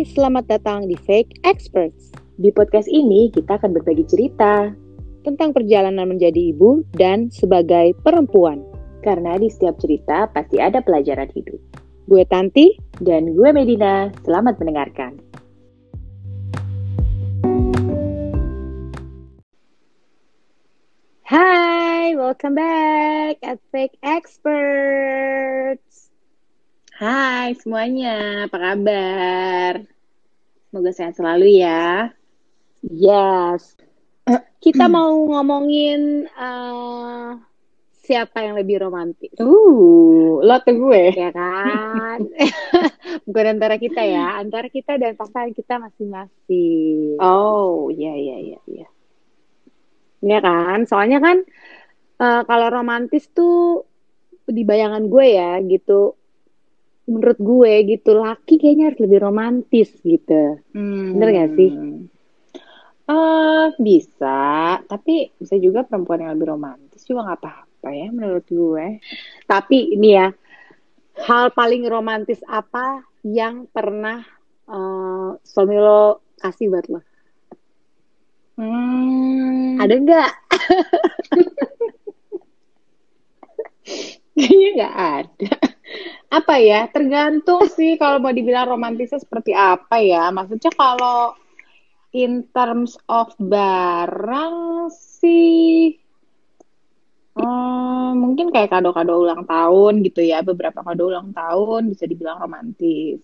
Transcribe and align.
Hai, 0.00 0.08
selamat 0.16 0.48
datang 0.48 0.88
di 0.88 0.96
Fake 0.96 1.44
Experts. 1.44 2.08
Di 2.40 2.48
podcast 2.56 2.88
ini 2.88 3.28
kita 3.36 3.60
akan 3.60 3.76
berbagi 3.76 4.08
cerita 4.08 4.72
tentang 5.28 5.52
perjalanan 5.52 6.08
menjadi 6.08 6.56
ibu 6.56 6.80
dan 6.96 7.28
sebagai 7.28 7.92
perempuan. 8.00 8.64
karena 9.04 9.36
di 9.36 9.52
setiap 9.52 9.76
cerita 9.76 10.24
pasti 10.32 10.56
ada 10.56 10.80
pelajaran 10.80 11.28
hidup. 11.36 11.60
Gue 12.08 12.24
Tanti, 12.24 12.80
Dan 12.96 13.36
gue 13.36 13.52
Medina, 13.52 14.08
selamat 14.24 14.56
mendengarkan. 14.56 15.20
Hai, 21.28 22.16
welcome 22.16 22.56
back 22.56 23.36
at 23.44 23.60
Fake 23.68 24.00
Experts. 24.00 25.89
Hai 27.00 27.56
semuanya, 27.56 28.44
apa 28.44 28.60
kabar? 28.60 29.88
Semoga 30.68 30.92
sehat 30.92 31.16
selalu 31.16 31.64
ya. 31.64 32.12
Yes. 32.84 33.72
Kita 34.60 34.84
mau 34.84 35.08
ngomongin 35.08 36.28
eh, 36.28 37.30
siapa 38.04 38.44
yang 38.44 38.60
lebih 38.60 38.84
romantis, 38.84 39.32
Uh, 39.40 40.44
lo 40.44 40.52
atau 40.60 40.76
gue? 40.76 41.16
ya 41.16 41.32
kan? 41.32 42.20
Bukan 43.24 43.46
antara 43.48 43.80
kita 43.80 44.04
ya, 44.04 44.36
antara 44.36 44.68
kita 44.68 45.00
dan 45.00 45.16
pasangan 45.16 45.56
kita 45.56 45.80
masing-masing. 45.80 47.16
Oh, 47.16 47.88
iya 47.88 48.12
iya 48.12 48.36
iya 48.44 48.60
iya. 48.68 48.88
Ya 50.20 50.38
kan? 50.44 50.84
Soalnya 50.84 51.24
kan 51.24 51.48
eh, 52.20 52.42
kalau 52.44 52.68
romantis 52.68 53.24
tuh 53.32 53.88
di 54.44 54.68
bayangan 54.68 55.08
gue 55.08 55.26
ya 55.32 55.56
gitu. 55.64 56.19
Menurut 57.10 57.38
gue 57.42 57.72
gitu, 57.90 58.14
laki 58.14 58.54
kayaknya 58.62 58.94
harus 58.94 59.02
lebih 59.02 59.18
romantis 59.18 59.90
gitu. 60.06 60.62
Hmm. 60.70 61.18
Bener 61.18 61.28
gak 61.34 61.50
sih? 61.58 61.70
Eh, 63.10 63.66
bisa, 63.82 64.78
tapi 64.86 65.34
bisa 65.34 65.58
juga 65.58 65.82
perempuan 65.82 66.22
yang 66.22 66.38
lebih 66.38 66.54
romantis 66.54 67.02
juga 67.02 67.26
nggak 67.26 67.40
apa-apa 67.42 67.88
ya 67.90 68.06
menurut 68.14 68.46
gue. 68.46 69.02
Tapi 69.50 69.98
ini 69.98 70.14
ya, 70.14 70.30
hal 71.26 71.50
paling 71.50 71.82
romantis 71.90 72.38
apa 72.46 73.02
yang 73.26 73.66
pernah 73.66 74.22
eh, 74.70 75.30
suami 75.42 75.74
lo 75.74 76.22
kasih 76.38 76.70
buat 76.70 76.86
lo? 76.86 77.02
Hmm, 78.54 79.82
Ada 79.82 79.94
nggak? 79.98 80.30
Kayaknya 84.38 84.68
nggak 84.78 84.94
ada. 84.94 85.50
Apa 86.30 86.62
ya? 86.62 86.86
Tergantung 86.86 87.66
sih 87.66 87.98
kalau 87.98 88.22
mau 88.22 88.30
dibilang 88.30 88.70
romantisnya 88.70 89.18
seperti 89.18 89.50
apa 89.50 89.98
ya. 89.98 90.30
Maksudnya 90.30 90.70
kalau 90.74 91.34
in 92.14 92.46
terms 92.50 92.98
of 93.10 93.34
barang 93.38 94.90
sih 94.94 95.98
eh, 97.34 98.10
mungkin 98.14 98.46
kayak 98.54 98.70
kado-kado 98.70 99.26
ulang 99.26 99.42
tahun 99.46 100.06
gitu 100.06 100.22
ya. 100.22 100.46
Beberapa 100.46 100.86
kado 100.86 101.10
ulang 101.10 101.34
tahun 101.34 101.90
bisa 101.90 102.06
dibilang 102.06 102.38
romantis. 102.38 103.18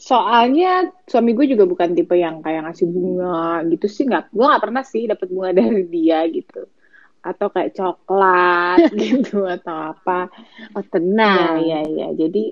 Soalnya 0.00 0.88
suami 1.04 1.36
gue 1.36 1.52
juga 1.52 1.68
bukan 1.68 1.92
tipe 1.92 2.16
yang 2.16 2.40
kayak 2.40 2.64
ngasih 2.64 2.88
bunga 2.88 3.60
gitu 3.68 3.86
sih 3.92 4.08
nggak. 4.08 4.32
Gue 4.32 4.44
nggak 4.48 4.62
pernah 4.64 4.84
sih 4.84 5.04
dapat 5.04 5.28
bunga 5.28 5.50
dari 5.60 5.84
dia 5.92 6.24
gitu. 6.32 6.64
Atau 7.20 7.52
kayak 7.52 7.76
coklat 7.76 8.90
gitu 9.02 9.44
atau 9.44 9.92
apa. 9.92 10.32
Oh 10.72 10.84
tenang, 10.84 11.60
Iya, 11.60 11.78
iya, 11.80 11.80
iya. 11.84 12.08
Jadi, 12.16 12.44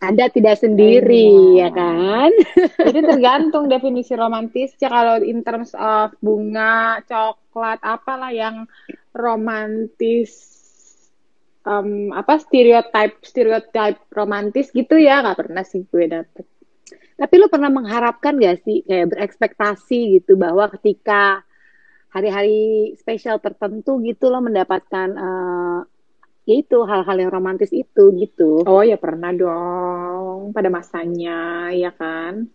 Anda 0.00 0.32
tidak 0.32 0.56
sendiri 0.56 1.28
Iya. 1.54 1.68
ya 1.68 1.68
kan? 1.70 2.30
jadi 2.88 2.98
tergantung 3.04 3.68
definisi 3.68 4.16
romantisnya. 4.16 4.88
Kalau 4.88 5.20
in 5.20 5.44
terms 5.44 5.76
of 5.76 6.16
bunga, 6.18 7.04
coklat, 7.04 7.78
apalah 7.84 8.32
yang 8.32 8.64
romantis, 9.12 10.32
em, 11.62 12.08
apa 12.16 12.40
stereotype 12.40 13.20
stereotype 13.20 14.00
romantis 14.10 14.72
gitu 14.72 14.96
ya, 14.96 15.20
nggak 15.20 15.38
pernah 15.38 15.62
sih 15.62 15.84
gue 15.84 16.06
dapet. 16.08 16.44
Tapi 17.20 17.34
lo 17.36 17.52
pernah 17.52 17.68
mengharapkan 17.68 18.40
gak 18.40 18.64
sih 18.64 18.80
kayak 18.80 19.12
berekspektasi 19.12 20.16
gitu 20.16 20.40
bahwa 20.40 20.72
ketika 20.72 21.44
hari-hari 22.10 22.92
spesial 22.98 23.38
tertentu 23.38 24.02
gitu 24.02 24.30
lo 24.30 24.42
mendapatkan 24.42 25.08
eh, 25.14 25.80
ya 26.50 26.54
itu 26.58 26.82
hal-hal 26.82 27.16
yang 27.16 27.30
romantis 27.30 27.70
itu 27.70 28.10
gitu. 28.18 28.66
Oh 28.66 28.82
ya 28.82 28.98
pernah 28.98 29.30
dong, 29.30 30.50
pada 30.50 30.66
masanya, 30.66 31.70
ya 31.70 31.94
kan? 31.94 32.50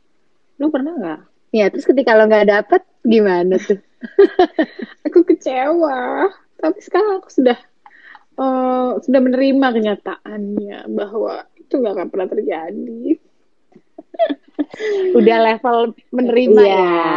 Lu 0.60 0.68
pernah 0.68 0.94
nggak? 0.96 1.22
Ya 1.56 1.72
terus 1.72 1.88
ketika 1.88 2.20
lo 2.20 2.28
nggak 2.28 2.52
dapet 2.52 2.82
gimana 3.08 3.56
tuh? 3.56 3.80
Aku 5.08 5.24
kecewa, 5.24 6.28
tapi 6.60 6.80
sekarang 6.84 7.24
aku 7.24 7.30
sudah 7.32 7.58
eh, 8.36 8.92
sudah 9.00 9.20
menerima 9.24 9.68
kenyataannya 9.72 10.92
bahwa 10.92 11.48
itu 11.56 11.74
nggak 11.80 11.94
akan 11.96 12.10
pernah 12.12 12.28
terjadi. 12.30 13.18
Udah 15.20 15.38
level 15.42 15.78
menerima 16.10 16.62
Iya, 16.62 16.80
ya. 16.82 17.14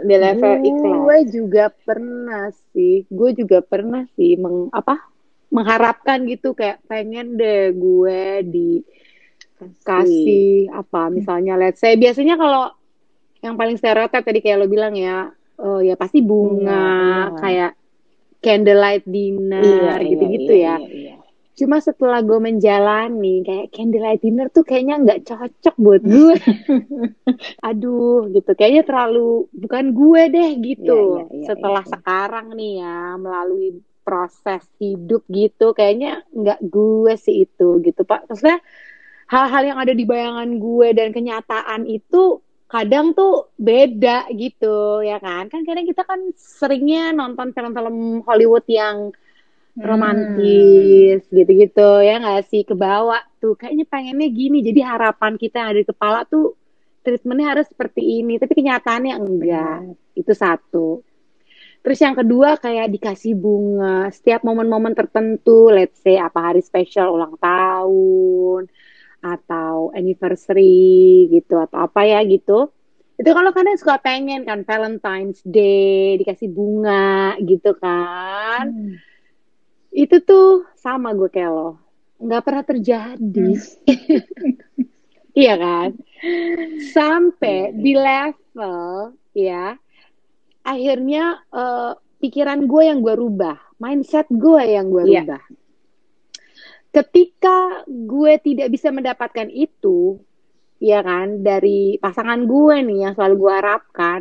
di 0.00 0.14
level 0.16 0.52
ikhlas. 0.62 0.98
Gue 0.98 1.18
juga 1.28 1.64
pernah 1.68 2.44
sih, 2.72 3.04
gue 3.06 3.30
juga 3.34 3.58
pernah 3.60 4.04
sih 4.12 4.36
meng, 4.36 4.68
apa 4.70 4.98
mengharapkan 5.48 6.24
gitu 6.24 6.56
kayak 6.56 6.80
pengen 6.86 7.36
deh 7.36 7.76
gue 7.76 8.40
dikasih 9.60 10.72
apa 10.72 11.12
misalnya 11.12 11.60
let's 11.60 11.76
say 11.76 11.92
biasanya 11.92 12.40
kalau 12.40 12.72
yang 13.40 13.54
paling 13.54 13.76
stereotip 13.76 14.22
tadi 14.22 14.40
kayak 14.40 14.56
lo 14.56 14.66
bilang 14.66 14.94
ya, 14.94 15.28
oh 15.58 15.82
ya 15.82 15.92
pasti 15.92 16.22
bunga, 16.22 16.56
Bunga, 16.62 16.86
bunga. 17.28 17.40
kayak 17.42 17.72
candlelight 18.38 19.04
dinner 19.04 19.98
Iya, 19.98 20.08
gitu-gitu 20.08 20.52
iya, 20.52 20.62
ya. 20.64 20.76
iya, 20.78 20.88
iya. 20.88 21.11
Cuma 21.52 21.84
setelah 21.84 22.24
gue 22.24 22.40
menjalani 22.40 23.44
kayak 23.44 23.68
candlelight 23.76 24.24
dinner 24.24 24.48
tuh 24.48 24.64
kayaknya 24.64 24.96
nggak 25.04 25.20
cocok 25.28 25.74
buat 25.76 26.02
gue. 26.02 26.36
Aduh, 27.68 28.32
gitu. 28.32 28.50
Kayaknya 28.56 28.82
terlalu 28.88 29.46
bukan 29.52 29.92
gue 29.92 30.22
deh 30.32 30.50
gitu. 30.64 31.00
Iya, 31.20 31.24
iya, 31.28 31.36
iya, 31.36 31.46
Setelah 31.52 31.84
iya. 31.84 31.92
sekarang 31.92 32.46
nih 32.56 32.72
ya 32.80 32.96
melalui 33.20 33.68
proses 34.02 34.64
hidup 34.80 35.22
gitu, 35.28 35.76
kayaknya 35.76 36.24
nggak 36.32 36.60
gue 36.64 37.12
sih 37.20 37.44
itu 37.44 37.78
gitu, 37.84 38.02
Pak. 38.02 38.32
Maksudnya 38.32 38.58
hal-hal 39.28 39.62
yang 39.64 39.78
ada 39.78 39.92
di 39.92 40.04
bayangan 40.08 40.56
gue 40.56 40.88
dan 40.96 41.08
kenyataan 41.12 41.84
itu 41.84 42.40
kadang 42.72 43.12
tuh 43.12 43.52
beda 43.60 44.32
gitu 44.32 45.04
ya 45.04 45.20
kan 45.20 45.52
kan 45.52 45.60
kadang 45.60 45.84
kita 45.84 46.08
kan 46.08 46.32
seringnya 46.40 47.12
nonton 47.12 47.52
film-film 47.52 48.24
Hollywood 48.24 48.64
yang 48.64 49.12
romantis 49.78 51.24
gitu-gitu 51.32 52.04
ya 52.04 52.20
nggak 52.20 52.44
sih? 52.52 52.62
Kebawa 52.68 53.24
tuh 53.40 53.56
kayaknya 53.56 53.88
pengennya 53.88 54.28
gini. 54.28 54.60
Jadi 54.60 54.80
harapan 54.84 55.40
kita 55.40 55.64
yang 55.64 55.68
ada 55.72 55.80
di 55.80 55.88
kepala 55.88 56.18
tuh 56.28 56.56
treatmentnya 57.00 57.46
harus 57.56 57.66
seperti 57.72 58.20
ini. 58.20 58.36
Tapi 58.36 58.52
kenyataannya 58.52 59.14
enggak. 59.16 59.78
Itu 60.12 60.32
satu. 60.36 61.00
Terus 61.82 61.98
yang 61.98 62.14
kedua 62.14 62.60
kayak 62.60 62.92
dikasih 62.94 63.34
bunga. 63.34 64.12
Setiap 64.12 64.44
momen-momen 64.44 64.94
tertentu 64.94 65.72
let's 65.72 65.98
say 66.04 66.20
apa 66.20 66.52
hari 66.52 66.60
spesial 66.60 67.16
ulang 67.16 67.34
tahun 67.40 68.70
atau 69.22 69.94
anniversary 69.94 71.30
gitu 71.30 71.58
atau 71.58 71.88
apa 71.88 72.06
ya 72.06 72.20
gitu. 72.28 72.70
Itu 73.18 73.30
kalau 73.30 73.54
kadang 73.54 73.78
suka 73.78 74.02
pengen 74.02 74.42
kan 74.42 74.66
Valentine's 74.66 75.42
Day 75.46 76.18
dikasih 76.18 76.50
bunga 76.50 77.38
gitu 77.42 77.74
kan. 77.78 78.70
Hmm. 78.70 79.11
Itu 79.92 80.16
tuh 80.24 80.64
sama 80.74 81.12
gue 81.12 81.28
kayak 81.28 81.52
lo. 81.52 81.76
Nggak 82.18 82.42
pernah 82.42 82.64
terjadi. 82.64 83.48
Iya 85.32 85.56
kan? 85.56 85.96
Sampai 86.92 87.72
di 87.72 87.96
level 87.96 89.16
ya 89.32 89.72
akhirnya 90.60 91.40
eh, 91.48 91.92
pikiran 92.20 92.68
gue 92.68 92.82
yang 92.84 93.00
gue 93.00 93.16
rubah 93.16 93.56
mindset 93.80 94.28
gue 94.28 94.60
yang 94.60 94.92
gue 94.92 95.08
Iya. 95.08 95.24
rubah. 95.24 95.42
Ketika 96.92 97.88
gue 97.88 98.32
tidak 98.44 98.68
bisa 98.68 98.92
mendapatkan 98.92 99.48
itu 99.48 100.20
ya 100.76 101.00
kan 101.00 101.40
dari 101.40 101.96
pasangan 101.96 102.44
gue 102.44 102.76
nih 102.84 102.98
yang 103.08 103.12
selalu 103.16 103.34
gue 103.40 103.52
harapkan 103.56 104.20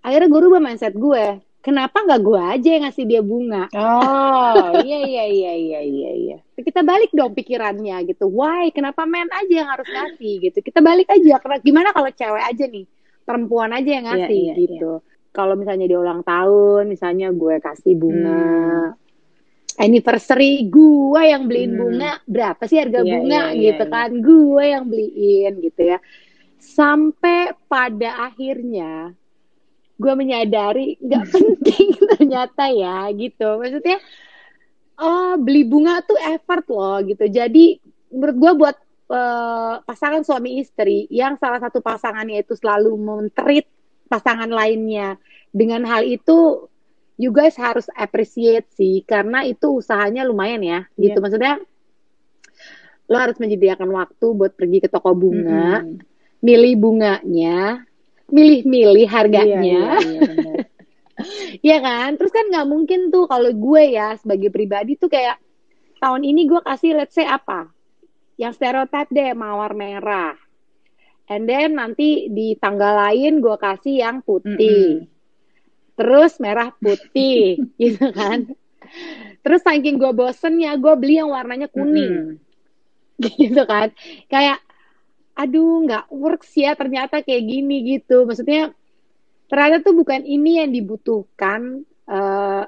akhirnya 0.00 0.28
gue 0.32 0.40
rubah 0.40 0.60
mindset 0.64 0.96
gue 0.96 1.44
kenapa 1.64 2.04
nggak 2.04 2.20
gue 2.20 2.40
aja 2.44 2.68
yang 2.76 2.84
ngasih 2.84 3.04
dia 3.08 3.22
bunga? 3.24 3.64
Oh, 3.72 4.68
iya 4.86 4.98
iya 5.00 5.24
iya 5.24 5.52
iya 5.56 5.80
iya 5.80 6.10
iya. 6.12 6.36
kita 6.54 6.84
balik 6.84 7.08
dong 7.16 7.32
pikirannya 7.32 8.04
gitu. 8.04 8.28
Why? 8.28 8.68
Kenapa 8.70 9.08
men 9.08 9.32
aja 9.32 9.54
yang 9.64 9.70
harus 9.72 9.88
ngasih 9.88 10.44
gitu? 10.44 10.58
Kita 10.60 10.84
balik 10.84 11.08
aja. 11.08 11.40
Karena 11.40 11.56
gimana 11.64 11.88
kalau 11.96 12.12
cewek 12.12 12.44
aja 12.44 12.64
nih? 12.68 12.84
Perempuan 13.24 13.72
aja 13.72 13.88
yang 13.88 14.04
ngasih 14.04 14.36
Iya, 14.36 14.52
iya, 14.52 14.60
gitu. 14.60 14.92
Kalau 15.32 15.56
misalnya 15.56 15.88
dia 15.88 15.98
ulang 15.98 16.20
tahun 16.22 16.92
misalnya 16.92 17.32
gue 17.32 17.56
kasih 17.58 17.96
bunga. 17.96 18.92
Anniversary 19.74 20.70
gue 20.70 21.22
yang 21.24 21.50
beliin 21.50 21.74
Hmm. 21.74 21.80
bunga 21.82 22.10
berapa 22.30 22.62
sih 22.70 22.78
harga 22.78 23.02
Iya, 23.02 23.10
bunga 23.10 23.40
iya, 23.50 23.56
iya, 23.56 23.62
gitu 23.72 23.84
iya. 23.88 23.90
kan? 23.90 24.10
Gue 24.22 24.64
yang 24.70 24.84
beliin 24.86 25.52
gitu 25.58 25.82
ya. 25.82 25.98
Sampai 26.60 27.56
pada 27.66 28.30
akhirnya 28.30 29.16
gue 29.94 30.12
menyadari 30.18 30.98
nggak 30.98 31.24
penting 31.34 31.88
ternyata 32.16 32.70
ya 32.70 33.06
gitu 33.14 33.58
maksudnya 33.62 33.98
oh 34.98 35.38
beli 35.38 35.62
bunga 35.66 36.02
tuh 36.02 36.18
effort 36.18 36.66
loh 36.70 36.98
gitu 37.02 37.24
jadi 37.30 37.78
menurut 38.14 38.36
gue 38.38 38.52
buat 38.58 38.76
uh, 39.10 39.74
pasangan 39.82 40.22
suami 40.22 40.62
istri 40.62 41.10
yang 41.10 41.38
salah 41.38 41.58
satu 41.58 41.82
pasangannya 41.82 42.42
itu 42.42 42.54
selalu 42.54 42.94
mentreat 42.94 43.66
pasangan 44.06 44.50
lainnya 44.50 45.18
dengan 45.50 45.82
hal 45.86 46.06
itu 46.06 46.66
you 47.18 47.30
guys 47.30 47.54
harus 47.54 47.86
appreciate 47.94 48.66
sih 48.74 49.02
karena 49.06 49.46
itu 49.46 49.78
usahanya 49.78 50.26
lumayan 50.26 50.62
ya 50.62 50.70
yeah. 50.98 51.10
gitu 51.10 51.18
maksudnya 51.22 51.62
lo 53.04 53.16
harus 53.20 53.36
menyediakan 53.36 53.90
waktu 53.92 54.26
buat 54.32 54.56
pergi 54.56 54.78
ke 54.82 54.88
toko 54.88 55.12
bunga 55.12 55.84
mm 55.84 55.86
-hmm. 55.86 55.96
milih 56.40 56.74
bunganya 56.80 57.84
milih-milih 58.32 59.08
harganya 59.08 59.60
iya, 59.60 59.84
iya, 60.00 60.20
iya, 60.32 60.64
Iya 61.62 61.78
kan? 61.78 62.18
Terus 62.18 62.32
kan 62.34 62.50
nggak 62.50 62.68
mungkin 62.68 63.00
tuh 63.14 63.30
kalau 63.30 63.50
gue 63.54 63.82
ya 63.94 64.18
sebagai 64.18 64.50
pribadi 64.50 64.98
tuh 64.98 65.06
kayak 65.06 65.38
tahun 66.02 66.26
ini 66.26 66.50
gue 66.50 66.60
kasih 66.60 66.98
let's 66.98 67.14
say 67.14 67.26
apa? 67.26 67.70
Yang 68.34 68.58
stereotip 68.58 69.08
deh 69.14 69.30
mawar 69.32 69.72
merah. 69.78 70.34
And 71.24 71.48
then 71.48 71.80
nanti 71.80 72.28
di 72.28 72.58
tanggal 72.60 73.08
lain 73.08 73.40
gue 73.40 73.56
kasih 73.56 73.94
yang 74.04 74.20
putih. 74.20 74.58
Mm 74.58 75.08
-hmm. 75.08 75.12
Terus 75.94 76.32
merah 76.42 76.74
putih 76.74 77.62
gitu 77.80 78.10
kan. 78.12 78.50
Terus 79.40 79.60
saking 79.64 79.96
gue 79.96 80.12
bosennya 80.12 80.76
gue 80.76 80.94
beli 80.98 81.22
yang 81.22 81.30
warnanya 81.30 81.70
kuning. 81.70 82.12
Mm 82.12 82.42
-hmm. 83.22 83.32
gitu 83.40 83.62
kan. 83.64 83.94
Kayak 84.28 84.60
aduh 85.34 85.82
nggak 85.86 86.10
works 86.14 86.54
ya 86.54 86.78
ternyata 86.78 87.20
kayak 87.20 87.44
gini 87.44 87.98
gitu. 87.98 88.24
Maksudnya 88.24 88.70
ternyata 89.50 89.84
tuh 89.84 89.94
bukan 89.98 90.22
ini 90.22 90.62
yang 90.62 90.70
dibutuhkan 90.70 91.84
uh, 92.08 92.64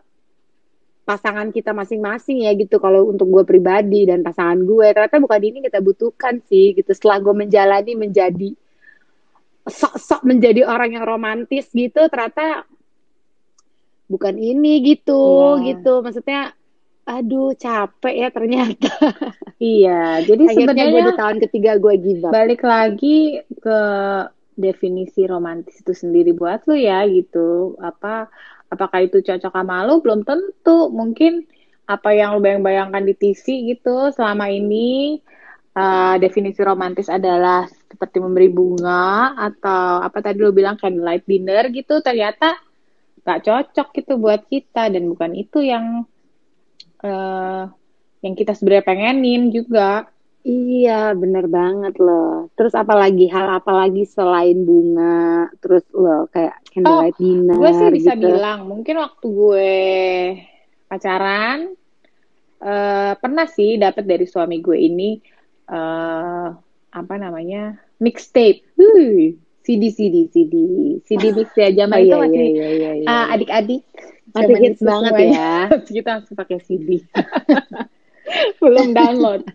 pasangan 1.06 1.54
kita 1.54 1.70
masing-masing 1.70 2.50
ya 2.50 2.52
gitu 2.58 2.82
kalau 2.82 3.06
untuk 3.06 3.30
gue 3.30 3.46
pribadi 3.46 4.10
dan 4.10 4.26
pasangan 4.26 4.58
gue 4.58 4.90
ternyata 4.90 5.22
bukan 5.22 5.38
ini 5.38 5.58
kita 5.62 5.78
butuhkan 5.78 6.42
sih 6.50 6.74
gitu 6.74 6.90
setelah 6.90 7.22
gue 7.22 7.30
menjalani 7.30 7.94
menjadi 7.94 8.50
sok-sok 9.70 10.26
menjadi 10.26 10.66
orang 10.66 10.98
yang 10.98 11.06
romantis 11.06 11.70
gitu 11.70 12.10
ternyata 12.10 12.66
bukan 14.10 14.34
ini 14.34 14.82
gitu 14.82 15.22
yeah. 15.62 15.78
gitu 15.78 16.02
maksudnya 16.02 16.55
aduh 17.06 17.54
capek 17.54 18.14
ya 18.26 18.28
ternyata. 18.34 18.90
Iya 19.56 20.20
jadi 20.20 20.52
sebenarnya 20.52 21.00
di 21.00 21.14
tahun 21.16 21.38
ketiga 21.48 21.80
gue 21.80 21.96
give 21.96 22.28
balik 22.28 22.60
lagi 22.60 23.40
ke 23.56 23.80
definisi 24.52 25.24
romantis 25.24 25.80
itu 25.80 25.92
sendiri 25.96 26.36
buat 26.36 26.68
lu 26.68 26.76
ya 26.76 27.08
gitu. 27.08 27.76
Apa 27.80 28.28
apakah 28.68 29.08
itu 29.08 29.24
cocok 29.24 29.52
sama 29.52 29.88
lu? 29.88 30.04
Belum 30.04 30.28
tentu. 30.28 30.92
Mungkin 30.92 31.48
apa 31.86 32.10
yang 32.12 32.34
lu 32.36 32.44
bayang-bayangkan 32.44 33.00
di 33.00 33.14
TV 33.14 33.76
gitu 33.76 34.10
selama 34.10 34.50
ini 34.50 35.22
uh, 35.72 36.18
definisi 36.18 36.58
romantis 36.60 37.06
adalah 37.06 37.64
seperti 37.70 38.18
memberi 38.18 38.50
bunga 38.50 39.38
atau 39.38 40.02
apa 40.02 40.18
tadi 40.18 40.42
lu 40.42 40.50
bilang 40.50 40.74
candlelight 40.76 41.24
dinner 41.24 41.70
gitu 41.70 42.02
ternyata 42.02 42.58
gak 43.22 43.40
cocok 43.40 43.88
gitu 43.94 44.12
buat 44.18 44.44
kita. 44.50 44.92
Dan 44.92 45.08
bukan 45.12 45.36
itu 45.36 45.62
yang 45.62 46.04
uh, 47.06 47.62
yang 48.20 48.34
kita 48.34 48.52
sebenarnya 48.58 48.84
pengenin 48.84 49.54
juga 49.54 50.10
Iya, 50.46 51.10
bener 51.18 51.50
banget 51.50 51.98
loh. 51.98 52.54
Terus 52.54 52.70
apalagi 52.78 53.26
hal 53.26 53.58
apalagi 53.58 54.06
selain 54.06 54.62
bunga, 54.62 55.50
terus 55.58 55.82
lo 55.90 56.30
kayak 56.30 56.62
candlelight 56.70 57.18
oh, 57.18 57.18
dinner. 57.18 57.56
Gue 57.58 57.72
sih 57.74 57.90
bisa 57.90 58.14
gitu. 58.14 58.30
bilang, 58.30 58.70
mungkin 58.70 58.94
waktu 59.02 59.26
gue 59.26 59.74
pacaran 60.86 61.74
uh, 62.62 63.18
pernah 63.18 63.50
sih 63.50 63.74
dapat 63.74 64.06
dari 64.06 64.22
suami 64.22 64.62
gue 64.62 64.78
ini 64.78 65.18
uh, 65.66 66.54
apa 66.94 67.14
namanya 67.18 67.82
mixtape. 67.98 68.62
CD 69.66 69.90
CD 69.90 70.30
CD 70.30 70.54
CD 71.02 71.34
mix 71.34 71.50
ya 71.58 71.74
zaman 71.74 71.98
oh, 71.98 72.02
itu 72.06 72.14
iya, 72.14 72.22
masih 72.22 72.38
iya, 72.38 72.46
iya, 72.54 72.70
iya, 72.70 72.90
iya. 73.02 73.06
Uh, 73.10 73.26
adik-adik 73.34 73.82
masih 74.34 74.56
hits 74.58 74.80
banget 74.82 75.12
ya. 75.34 75.54
Kita 75.86 76.10
langsung 76.18 76.36
pakai 76.38 76.58
CD. 76.64 77.02
belum 78.62 78.90
download. 78.90 79.46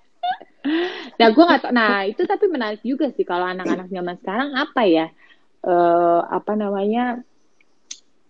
nah 1.20 1.28
gue 1.32 1.44
nggak 1.44 1.60
tau. 1.64 1.72
Nah 1.72 2.04
itu 2.04 2.22
tapi 2.28 2.44
menarik 2.52 2.84
juga 2.84 3.08
sih 3.14 3.24
kalau 3.24 3.48
anak-anak 3.48 3.88
zaman 3.88 4.16
sekarang 4.20 4.50
apa 4.56 4.82
ya? 4.84 5.06
Uh, 5.60 6.24
apa 6.24 6.56
namanya 6.56 7.20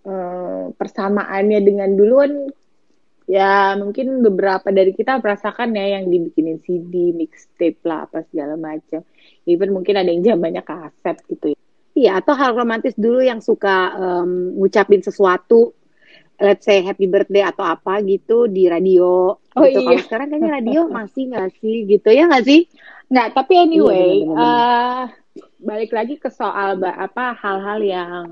uh, 0.02 0.74
persamaannya 0.74 1.62
dengan 1.62 1.94
dulu 1.94 2.14
kan 2.18 2.34
ya 3.30 3.78
mungkin 3.78 4.26
beberapa 4.26 4.74
dari 4.74 4.90
kita 4.90 5.22
merasakan 5.22 5.70
ya 5.78 6.02
yang 6.02 6.10
dibikinin 6.10 6.58
CD, 6.66 7.14
mixtape 7.14 7.78
lah 7.86 8.10
apa 8.10 8.26
segala 8.30 8.58
macam. 8.58 9.06
Even 9.46 9.70
mungkin 9.70 9.94
ada 9.98 10.10
yang 10.10 10.26
zamannya 10.26 10.62
kaset 10.66 11.22
gitu 11.30 11.54
ya. 11.54 11.59
Iya, 12.00 12.24
atau 12.24 12.32
hal 12.32 12.56
romantis 12.56 12.96
dulu 12.96 13.20
yang 13.20 13.44
suka 13.44 13.92
um, 13.92 14.56
ngucapin 14.56 15.04
sesuatu 15.04 15.76
let's 16.40 16.64
say 16.64 16.80
happy 16.80 17.04
birthday 17.04 17.44
atau 17.44 17.62
apa 17.68 18.00
gitu 18.00 18.48
di 18.48 18.66
radio. 18.66 19.36
Oh 19.36 19.62
gitu. 19.68 19.84
iya. 19.84 19.86
Kalau 19.86 20.00
sekarang 20.08 20.26
kayaknya 20.32 20.50
radio 20.56 20.80
masih 20.88 21.22
nggak 21.28 21.52
sih 21.60 21.76
gitu 21.84 22.08
ya 22.08 22.24
nggak 22.26 22.46
sih? 22.48 22.60
Nggak, 23.12 23.28
tapi 23.36 23.52
anyway, 23.60 24.24
iya, 24.24 24.32
uh, 24.32 25.04
balik 25.60 25.92
lagi 25.92 26.16
ke 26.16 26.32
soal 26.32 26.80
apa 26.80 27.36
hal-hal 27.36 27.78
yang 27.84 28.26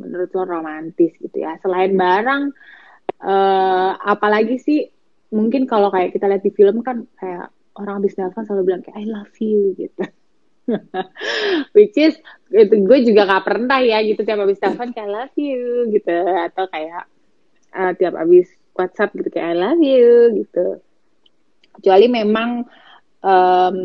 menurut 0.00 0.34
lo 0.34 0.42
romantis 0.42 1.14
gitu 1.22 1.36
ya. 1.38 1.54
Selain 1.62 1.94
barang, 1.94 2.50
uh, 3.22 3.90
apalagi 4.02 4.58
sih 4.58 4.80
mungkin 5.30 5.64
kalau 5.70 5.94
kayak 5.94 6.16
kita 6.16 6.26
lihat 6.26 6.42
di 6.42 6.50
film 6.50 6.82
kan 6.82 7.06
kayak 7.16 7.52
orang 7.78 8.02
habis 8.02 8.16
nelfon 8.18 8.44
selalu 8.44 8.74
bilang 8.74 8.82
kayak 8.82 8.98
I 8.98 9.06
love 9.06 9.36
you 9.38 9.78
gitu. 9.78 10.02
Which 11.74 11.96
is 11.98 12.14
itu 12.52 12.74
gue 12.84 12.98
juga 13.08 13.24
gak 13.26 13.44
pernah 13.48 13.80
ya 13.80 14.04
gitu 14.04 14.22
tiap 14.22 14.44
habis 14.44 14.60
telepon 14.60 14.92
kayak 14.92 15.08
I 15.08 15.12
love 15.12 15.36
you 15.40 15.88
gitu 15.90 16.16
atau 16.50 16.64
kayak 16.68 17.04
uh, 17.72 17.92
tiap 17.96 18.14
abis 18.20 18.52
WhatsApp 18.76 19.12
gitu 19.16 19.28
kayak 19.32 19.48
I 19.52 19.56
love 19.56 19.82
you 19.82 20.44
gitu. 20.44 20.66
Kecuali 21.72 22.06
memang 22.12 22.68
um, 23.24 23.78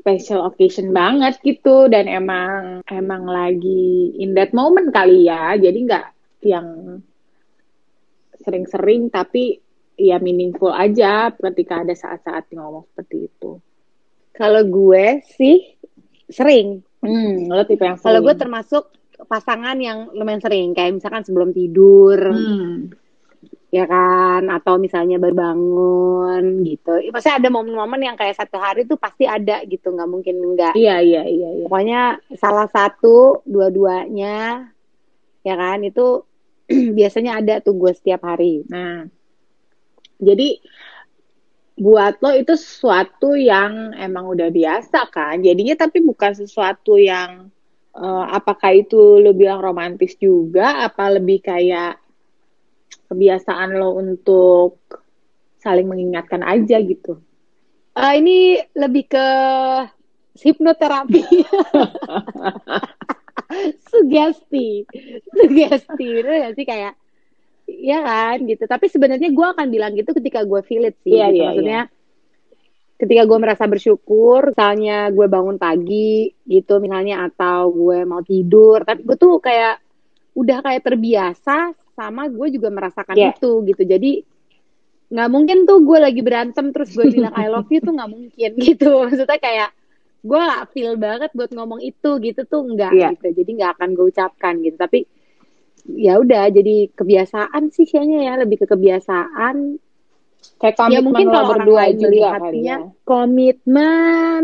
special 0.00 0.46
occasion 0.48 0.94
banget 0.94 1.42
gitu 1.42 1.90
dan 1.90 2.06
emang 2.06 2.86
emang 2.88 3.26
lagi 3.26 4.14
in 4.16 4.32
that 4.38 4.54
moment 4.54 4.94
kali 4.94 5.26
ya. 5.26 5.58
Jadi 5.58 5.78
nggak 5.84 6.06
yang 6.46 6.98
sering-sering 8.40 9.12
tapi 9.12 9.60
ya 10.00 10.16
meaningful 10.16 10.72
aja 10.72 11.28
ketika 11.36 11.84
ada 11.84 11.92
saat-saat 11.92 12.48
ngomong 12.56 12.88
seperti 12.88 13.28
itu. 13.28 13.60
Kalau 14.32 14.64
gue 14.64 15.20
sih 15.36 15.76
sering. 16.30 16.80
Hmm, 17.00 17.50
lo 17.50 17.64
tipe 17.66 17.82
yang 17.82 17.98
Kalau 17.98 18.20
gue 18.22 18.34
termasuk 18.36 18.92
pasangan 19.28 19.76
yang 19.76 20.08
lumayan 20.16 20.40
sering 20.40 20.72
kayak 20.72 20.96
misalkan 20.96 21.26
sebelum 21.26 21.52
tidur. 21.52 22.18
Hmm. 22.18 22.90
ya 23.70 23.86
kan? 23.86 24.50
Atau 24.50 24.82
misalnya 24.82 25.22
berbangun 25.22 26.66
gitu. 26.66 26.98
Pasti 27.14 27.30
ada 27.30 27.46
momen-momen 27.46 28.02
yang 28.02 28.18
kayak 28.18 28.34
satu 28.34 28.58
hari 28.58 28.82
tuh 28.82 28.98
pasti 28.98 29.30
ada 29.30 29.62
gitu. 29.62 29.94
Nggak 29.94 30.10
mungkin 30.10 30.36
enggak 30.42 30.74
iya 30.74 30.98
iya 30.98 31.22
iya, 31.22 31.48
iya. 31.54 31.64
pokoknya 31.70 32.02
salah 32.34 32.66
satu 32.66 33.46
dua-duanya 33.46 34.66
ya 35.46 35.54
kan? 35.54 35.86
Itu 35.86 36.26
biasanya 36.98 37.38
ada 37.38 37.62
tuh 37.62 37.78
gue 37.78 37.92
setiap 37.94 38.26
hari. 38.26 38.66
Nah. 38.66 39.06
Jadi 40.20 40.60
buat 41.80 42.20
lo 42.20 42.36
itu 42.36 42.52
sesuatu 42.60 43.32
yang 43.32 43.96
emang 43.96 44.28
udah 44.28 44.52
biasa 44.52 45.08
kan. 45.08 45.40
Jadinya 45.40 45.80
tapi 45.80 46.04
bukan 46.04 46.36
sesuatu 46.36 47.00
yang 47.00 47.48
uh, 47.96 48.24
apakah 48.36 48.76
itu 48.76 49.16
lo 49.16 49.32
bilang 49.32 49.64
romantis 49.64 50.12
juga 50.20 50.84
apa 50.84 51.16
lebih 51.16 51.40
kayak 51.40 51.96
kebiasaan 53.08 53.80
lo 53.80 53.96
untuk 53.96 54.76
saling 55.56 55.88
mengingatkan 55.88 56.44
aja 56.44 56.76
gitu. 56.84 57.16
Uh, 57.96 58.12
ini 58.12 58.60
lebih 58.76 59.08
ke 59.08 59.28
hipnoterapi. 60.36 61.20
Sugesti. 63.88 64.84
Sugesti 65.32 66.06
itu 66.22 66.30
sih? 66.54 66.66
Kayak 66.68 66.94
ya 67.80 68.04
kan 68.04 68.36
gitu 68.44 68.64
tapi 68.68 68.86
sebenarnya 68.92 69.32
gue 69.32 69.46
akan 69.56 69.66
bilang 69.72 69.92
gitu 69.96 70.12
ketika 70.12 70.44
gue 70.44 70.60
feel 70.62 70.84
it 70.84 70.96
sih 71.00 71.16
yeah, 71.16 71.32
gitu. 71.32 71.40
yeah, 71.40 71.48
maksudnya 71.50 71.82
yeah 71.88 71.98
ketika 73.00 73.24
gue 73.24 73.38
merasa 73.40 73.64
bersyukur, 73.64 74.52
misalnya 74.52 75.08
gue 75.08 75.24
bangun 75.24 75.56
pagi 75.56 76.36
gitu 76.44 76.84
misalnya 76.84 77.32
atau 77.32 77.72
gue 77.72 78.04
mau 78.04 78.20
tidur, 78.20 78.84
tapi 78.84 79.08
gue 79.08 79.16
tuh 79.16 79.40
kayak 79.40 79.80
udah 80.36 80.60
kayak 80.60 80.84
terbiasa 80.84 81.72
sama 81.96 82.28
gue 82.28 82.46
juga 82.52 82.68
merasakan 82.68 83.16
yeah. 83.16 83.32
itu 83.32 83.64
gitu. 83.72 83.82
Jadi 83.88 84.12
nggak 85.10 85.28
mungkin 85.32 85.64
tuh 85.64 85.80
gue 85.80 85.98
lagi 85.98 86.20
berantem 86.20 86.70
terus 86.76 86.92
gue 86.92 87.08
bilang 87.08 87.32
I 87.34 87.48
love 87.48 87.72
you 87.72 87.80
tuh 87.80 87.96
nggak 87.96 88.10
mungkin 88.12 88.50
gitu. 88.68 89.08
Maksudnya 89.08 89.40
kayak 89.40 89.70
gue 90.20 90.36
gak 90.36 90.76
feel 90.76 91.00
banget 91.00 91.32
buat 91.32 91.48
ngomong 91.48 91.80
itu 91.80 92.20
gitu 92.20 92.44
tuh 92.44 92.60
enggak 92.68 92.92
Iya. 92.92 93.16
gitu 93.16 93.40
jadi 93.40 93.50
nggak 93.56 93.70
akan 93.80 93.88
gue 93.96 94.04
ucapkan 94.12 94.54
gitu 94.60 94.76
tapi 94.76 95.08
ya 95.96 96.20
udah 96.20 96.52
jadi 96.52 96.90
kebiasaan 96.92 97.72
sih 97.72 97.86
kayaknya 97.88 98.18
ya 98.28 98.34
lebih 98.38 98.62
ke 98.62 98.66
kebiasaan. 98.68 99.80
Kayak 100.60 100.72
ya 100.72 100.78
komitmen 100.80 101.04
mungkin 101.04 101.26
lo 101.28 101.32
kalau 101.32 101.46
orang 101.52 101.58
berdua 101.64 101.80
kali 101.80 101.94
melihatnya 102.00 102.76
ya. 102.76 102.76
komitmen. 103.04 104.42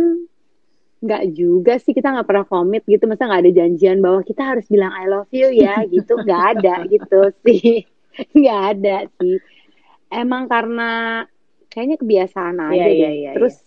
Nggak 0.96 1.24
juga 1.32 1.72
sih 1.76 1.92
kita 1.92 2.08
nggak 2.12 2.26
pernah 2.28 2.46
komit 2.48 2.82
gitu. 2.84 3.04
Masa 3.04 3.28
nggak 3.28 3.42
ada 3.44 3.52
janjian 3.52 3.98
bahwa 4.00 4.20
kita 4.24 4.42
harus 4.42 4.66
bilang 4.66 4.92
I 4.92 5.04
love 5.06 5.28
you 5.30 5.48
ya 5.52 5.84
gitu. 5.94 6.16
Nggak 6.16 6.42
ada 6.56 6.74
gitu 6.88 7.20
sih. 7.44 7.84
Nggak 8.36 8.60
ada 8.72 8.96
sih. 9.20 9.36
Emang 10.08 10.48
karena 10.48 11.24
kayaknya 11.68 12.00
kebiasaan 12.00 12.56
aja 12.56 12.72
Iya, 12.72 12.86
deh. 12.88 12.96
iya, 12.96 13.10
iya, 13.12 13.30
terus 13.36 13.60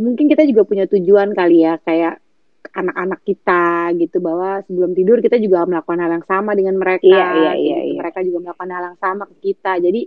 mungkin 0.00 0.32
kita 0.32 0.48
juga 0.48 0.64
punya 0.64 0.88
tujuan 0.88 1.36
kali 1.36 1.60
ya 1.60 1.76
kayak 1.84 2.23
anak-anak 2.72 3.20
kita 3.22 3.92
gitu 4.00 4.18
bahwa 4.24 4.64
sebelum 4.64 4.96
tidur 4.96 5.20
kita 5.20 5.36
juga 5.36 5.68
melakukan 5.68 6.00
hal 6.00 6.10
yang 6.16 6.26
sama 6.26 6.56
dengan 6.56 6.80
mereka. 6.80 7.04
Iya, 7.04 7.26
iya, 7.36 7.52
iya, 7.54 7.78
gitu. 7.80 7.90
iya. 7.92 7.98
mereka 8.00 8.18
juga 8.24 8.38
melakukan 8.48 8.70
hal 8.72 8.84
yang 8.92 8.98
sama 8.98 9.22
ke 9.28 9.36
kita. 9.52 9.72
Jadi 9.82 10.02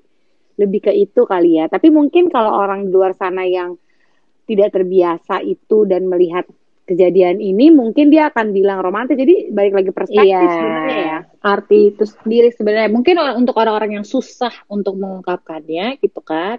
lebih 0.58 0.80
ke 0.90 0.92
itu 0.98 1.22
kali 1.24 1.62
ya. 1.62 1.66
Tapi 1.70 1.88
mungkin 1.94 2.34
kalau 2.34 2.58
orang 2.58 2.88
di 2.88 2.92
luar 2.92 3.14
sana 3.14 3.46
yang 3.46 3.78
tidak 4.50 4.74
terbiasa 4.74 5.44
itu 5.44 5.86
dan 5.86 6.08
melihat 6.08 6.48
kejadian 6.88 7.44
ini 7.44 7.68
mungkin 7.70 8.10
dia 8.10 8.34
akan 8.34 8.56
bilang 8.56 8.82
romantis. 8.82 9.20
Jadi 9.20 9.54
balik 9.54 9.78
lagi 9.78 9.92
perspektif 9.94 10.34
Iya, 10.34 10.50
sebenarnya 10.50 10.98
ya. 10.98 11.20
Arti 11.46 11.94
itu 11.94 12.04
sendiri 12.10 12.50
sebenarnya. 12.56 12.90
Mungkin 12.90 13.16
untuk 13.38 13.54
orang-orang 13.60 14.02
yang 14.02 14.06
susah 14.08 14.52
untuk 14.72 14.98
mengungkapkannya 14.98 16.02
gitu 16.02 16.24
kan 16.26 16.58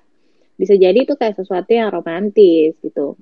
bisa 0.58 0.74
jadi 0.74 1.06
itu 1.06 1.14
kayak 1.14 1.38
sesuatu 1.38 1.70
yang 1.70 1.94
romantis 1.94 2.74
gitu 2.82 3.14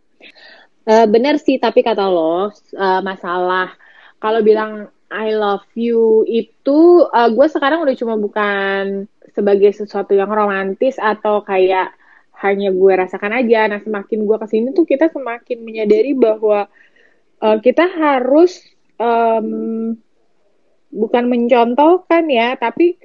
Eh, 0.87 1.07
bener 1.11 1.35
sih 1.43 1.59
tapi 1.59 1.83
kata 1.83 2.07
lo 2.07 2.47
eh, 2.55 3.01
masalah 3.03 3.75
kalau 4.23 4.39
bilang 4.49 4.87
I 5.11 5.35
love 5.35 5.67
you 5.75 6.23
itu 6.31 6.79
eh, 7.11 7.29
gue 7.35 7.47
sekarang 7.51 7.83
udah 7.83 7.97
cuma 7.99 8.15
bukan 8.15 9.11
sebagai 9.35 9.75
sesuatu 9.75 10.15
yang 10.15 10.31
romantis 10.31 10.95
atau 11.03 11.43
kayak 11.43 11.91
hanya 12.39 12.71
gue 12.71 12.93
rasakan 13.03 13.33
aja 13.35 13.67
nah 13.67 13.81
semakin 13.83 14.19
gue 14.29 14.37
ke 14.39 14.47
sini 14.47 14.67
tuh 14.79 14.87
kita 14.87 15.11
semakin 15.11 15.59
menyadari 15.67 16.15
bahwa 16.15 16.71
eh, 17.43 17.59
kita 17.67 17.85
harus 17.91 18.63
em, 19.03 19.49
bukan 20.91 21.25
mencontohkan 21.29 22.25
ya, 22.31 22.55
tapi 22.57 22.97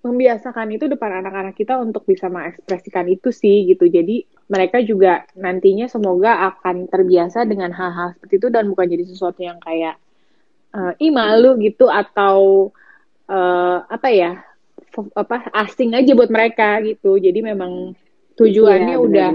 membiasakan 0.00 0.68
itu 0.76 0.88
depan 0.88 1.20
anak-anak 1.24 1.54
kita 1.56 1.76
untuk 1.78 2.08
bisa 2.08 2.26
mengekspresikan 2.32 3.06
itu 3.10 3.30
sih 3.30 3.68
gitu. 3.68 3.84
Jadi 3.86 4.24
mereka 4.50 4.82
juga 4.82 5.24
nantinya 5.38 5.86
semoga 5.86 6.50
akan 6.50 6.90
terbiasa 6.90 7.46
dengan 7.46 7.70
hal-hal 7.70 8.18
seperti 8.18 8.42
itu 8.42 8.48
dan 8.50 8.66
bukan 8.66 8.86
jadi 8.90 9.04
sesuatu 9.06 9.40
yang 9.40 9.62
kayak 9.62 9.94
eh, 10.74 10.92
ih 11.06 11.12
malu 11.14 11.54
gitu 11.62 11.86
atau 11.86 12.68
eh, 13.30 13.78
apa 13.86 14.08
ya 14.10 14.42
apa 15.14 15.36
asing 15.54 15.94
aja 15.94 16.12
buat 16.18 16.28
mereka 16.28 16.82
gitu. 16.82 17.14
Jadi 17.22 17.40
memang 17.46 17.94
tujuannya 18.34 18.96
Iya, 18.98 19.04
udah 19.06 19.30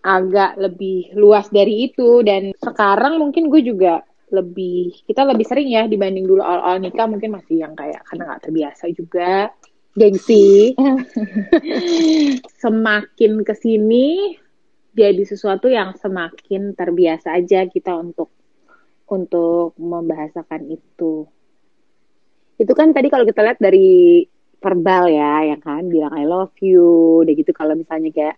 agak 0.00 0.56
lebih 0.56 1.12
luas 1.14 1.46
dari 1.52 1.92
itu 1.92 2.24
dan 2.24 2.56
sekarang 2.56 3.20
mungkin 3.20 3.52
gue 3.52 3.60
juga 3.60 4.00
lebih 4.30 5.04
kita 5.04 5.26
lebih 5.26 5.44
sering 5.44 5.68
ya 5.68 5.84
dibanding 5.90 6.24
dulu 6.24 6.40
awal-awal 6.40 6.78
nikah 6.80 7.06
mungkin 7.10 7.34
masih 7.34 7.66
yang 7.66 7.74
kayak 7.74 8.00
karena 8.06 8.32
nggak 8.32 8.42
terbiasa 8.46 8.84
juga 8.94 9.50
gengsi. 9.96 10.74
Semakin 12.62 13.32
ke 13.42 13.54
sini 13.58 14.36
jadi 14.90 15.22
sesuatu 15.22 15.70
yang 15.70 15.94
semakin 15.94 16.74
terbiasa 16.74 17.34
aja 17.38 17.66
kita 17.70 17.94
untuk 17.94 18.30
untuk 19.10 19.74
membahasakan 19.78 20.70
itu. 20.70 21.26
Itu 22.60 22.72
kan 22.76 22.92
tadi 22.92 23.08
kalau 23.08 23.24
kita 23.26 23.40
lihat 23.42 23.58
dari 23.58 24.22
verbal 24.60 25.10
ya 25.10 25.46
yang 25.54 25.62
kan? 25.62 25.86
Bilang 25.86 26.14
I 26.14 26.26
love 26.26 26.54
you 26.62 27.22
udah 27.24 27.32
gitu. 27.34 27.50
Kalau 27.54 27.74
misalnya 27.74 28.10
kayak 28.12 28.36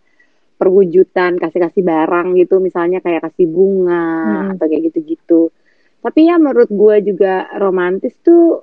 perwujudan 0.56 1.42
kasih-kasih 1.42 1.82
barang 1.82 2.38
gitu 2.38 2.62
misalnya 2.62 3.02
kayak 3.02 3.26
kasih 3.26 3.50
bunga 3.50 4.06
Hmm. 4.23 4.50
atau 4.54 4.64
kayak 4.71 4.94
gitu-gitu. 4.94 5.50
Tapi 5.99 6.21
ya 6.30 6.38
menurut 6.38 6.71
gue 6.71 6.97
juga 7.14 7.50
romantis 7.59 8.14
tuh 8.23 8.62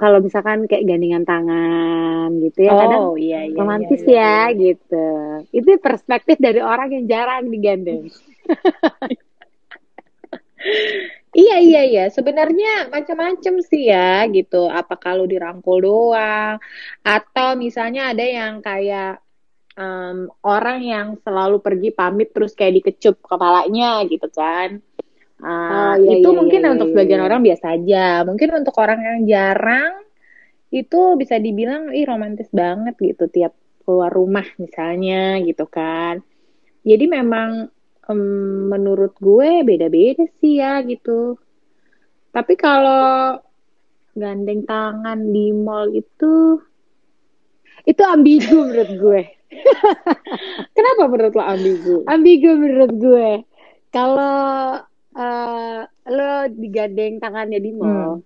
kalau 0.00 0.24
misalkan 0.24 0.64
kayak 0.64 0.88
gandengan 0.88 1.28
tangan 1.28 2.32
gitu 2.40 2.64
ya 2.64 2.72
kadang 2.72 3.00
oh 3.04 3.16
iya 3.20 3.44
iya 3.44 3.56
romantis 3.60 4.00
iya, 4.08 4.16
ya 4.16 4.36
iya. 4.48 4.56
gitu 4.56 5.08
itu 5.52 5.68
perspektif 5.76 6.40
dari 6.40 6.64
orang 6.64 6.88
yang 6.88 7.04
jarang 7.04 7.52
digandeng 7.52 8.08
Iya 11.30 11.56
iya 11.62 11.82
iya, 11.86 12.04
sebenarnya 12.10 12.90
macam-macam 12.90 13.54
sih 13.62 13.86
ya 13.86 14.26
gitu. 14.34 14.66
Apa 14.66 14.98
kalau 14.98 15.30
dirangkul 15.30 15.78
doang, 15.78 16.58
atau 17.06 17.48
misalnya 17.54 18.10
ada 18.10 18.26
yang 18.26 18.58
kayak 18.58 19.22
em, 19.78 20.26
orang 20.42 20.78
yang 20.82 21.08
selalu 21.22 21.62
pergi 21.62 21.94
pamit 21.94 22.34
terus 22.34 22.52
kayak 22.58 22.82
dikecup 22.82 23.22
kepalanya 23.22 24.02
gitu 24.10 24.26
kan. 24.26 24.82
Ah, 25.40 25.94
Oh, 25.94 25.94
iya, 25.96 26.16
itu 26.20 26.28
iya, 26.28 26.38
mungkin 26.38 26.60
iya, 26.62 26.70
untuk 26.74 26.88
iya, 26.88 26.92
sebagian 26.92 27.22
iya. 27.22 27.26
orang 27.26 27.40
biasa 27.46 27.66
aja. 27.76 28.04
Mungkin 28.28 28.48
untuk 28.60 28.74
orang 28.84 29.00
yang 29.08 29.20
jarang 29.32 29.92
itu 30.70 31.00
bisa 31.20 31.36
dibilang 31.42 31.90
ih 31.98 32.06
romantis 32.06 32.48
banget 32.54 32.94
gitu 33.00 33.24
tiap 33.36 33.52
keluar 33.84 34.10
rumah 34.12 34.46
misalnya 34.62 35.40
gitu 35.48 35.64
kan. 35.66 36.22
Jadi 36.84 37.04
memang 37.10 37.50
em, 38.10 38.22
menurut 38.72 39.14
gue 39.20 39.50
beda-beda 39.68 40.24
sih 40.40 40.60
ya 40.62 40.80
gitu. 40.86 41.38
Tapi 42.34 42.54
kalau 42.58 43.38
gandeng 44.20 44.62
tangan 44.70 45.18
di 45.34 45.50
mall 45.54 45.88
itu, 45.94 46.58
itu 47.90 48.02
ambigu 48.04 48.56
menurut 48.68 48.90
gue 49.02 49.20
kenapa 50.76 51.02
menurut 51.10 51.34
lo 51.34 51.44
ambigu? 51.44 51.96
ambigu 52.12 52.50
menurut 52.56 52.92
gue 52.96 53.30
kalau 53.90 54.78
eh, 55.20 55.80
lo 56.08 56.32
digandeng 56.48 57.20
tangannya 57.20 57.60
di 57.60 57.70
mall. 57.76 58.24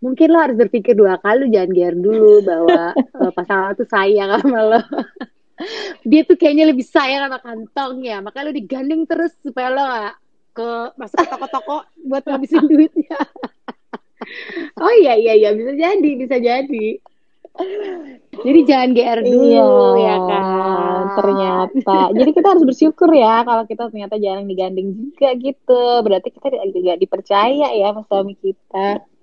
Mungkin 0.00 0.28
lo 0.28 0.38
harus 0.40 0.56
berpikir 0.56 0.96
dua 0.96 1.20
kali 1.20 1.44
lo 1.44 1.46
jangan 1.52 1.70
gear 1.76 1.94
dulu 1.96 2.40
bahwa 2.44 2.96
eh, 3.22 3.32
pasangan 3.32 3.72
lo 3.72 3.74
tuh 3.76 3.88
sayang 3.88 4.30
sama 4.40 4.60
lo. 4.64 4.80
Dia 6.10 6.22
tuh 6.28 6.36
kayaknya 6.36 6.68
lebih 6.68 6.84
sayang 6.84 7.28
sama 7.28 7.40
kantongnya 7.40 8.20
makanya 8.20 8.52
lo 8.52 8.54
digandeng 8.56 9.02
terus 9.08 9.32
supaya 9.40 9.72
lo 9.72 9.82
gak 9.84 10.14
ke 10.56 10.68
masuk 10.96 11.16
ke 11.20 11.28
toko-toko 11.28 11.76
buat 12.08 12.24
ngabisin 12.24 12.64
duitnya. 12.70 13.20
Oh 14.80 14.92
iya 15.04 15.14
iya 15.20 15.32
iya 15.36 15.50
bisa 15.52 15.72
jadi 15.76 16.10
bisa 16.16 16.36
jadi. 16.40 16.86
Jadi 18.44 18.60
jangan 18.68 18.88
GR 18.92 19.20
dulu 19.24 19.96
ya 19.96 20.16
kan 20.28 20.44
Iya, 21.06 21.14
ternyata. 21.14 21.98
Jadi 22.18 22.30
kita 22.34 22.46
harus 22.54 22.64
bersyukur 22.66 23.10
ya 23.14 23.46
kalau 23.46 23.64
kita 23.64 23.88
ternyata 23.90 24.14
jarang 24.18 24.46
digandeng 24.50 24.88
juga 24.94 25.28
gitu. 25.38 25.84
Berarti 26.02 26.28
kita 26.34 26.46
juga 26.74 26.92
dipercaya 26.98 27.68
ya 27.72 27.86
sama 27.94 28.02
suami 28.06 28.34
kita. 28.38 29.02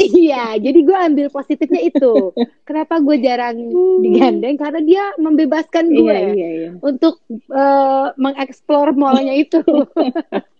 Iya, 0.00 0.56
jadi 0.56 0.80
gue 0.80 0.96
ambil 0.96 1.26
positifnya 1.28 1.92
itu. 1.92 2.32
Kenapa 2.64 3.04
gue 3.04 3.20
jarang 3.20 3.52
digandeng? 4.00 4.56
Karena 4.56 4.80
dia 4.80 5.04
membebaskan 5.20 5.92
gue 5.92 6.08
Iya 6.08 6.32
iya 6.32 6.48
iya. 6.48 6.70
untuk 6.80 7.20
eh, 7.28 8.06
mengeksplor 8.16 8.96
mallnya 8.96 9.36
itu. 9.36 9.60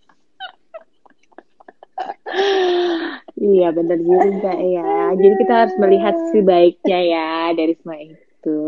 Iya 3.39 3.71
benar 3.71 3.99
juga 3.99 4.51
ya. 4.59 5.15
Jadi 5.15 5.33
kita 5.39 5.53
harus 5.65 5.75
melihat 5.79 6.15
si 6.31 6.39
baiknya 6.43 6.99
ya 6.99 7.29
dari 7.55 7.73
semua 7.79 7.97
itu. 8.03 8.61